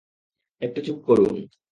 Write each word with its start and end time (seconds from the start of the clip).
একটু 0.61 0.79
চুপ 0.85 0.97
করুন! 1.07 1.33